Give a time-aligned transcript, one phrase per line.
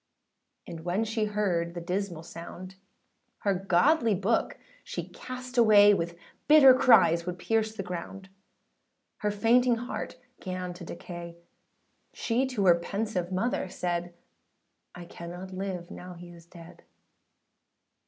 [0.65, 2.73] And when she heard the dismal sound,
[3.41, 8.27] Her godly book she cast away, With bitter cries would pierce the ground.
[9.17, 11.37] Her fainting heart âgan to decay:
[12.13, 14.15] She to her pensive mother said,
[14.95, 16.81] âI cannot live now he is dead.